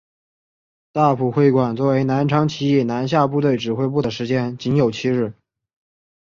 [0.91, 5.33] 大埔会馆作为南昌起义南下部队指挥部的时间仅有七日。